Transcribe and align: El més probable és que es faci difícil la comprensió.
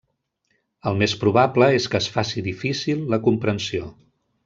El 0.91 0.97
més 1.01 1.13
probable 1.25 1.67
és 1.81 1.87
que 1.93 2.01
es 2.01 2.09
faci 2.17 2.45
difícil 2.51 3.05
la 3.15 3.21
comprensió. 3.29 3.93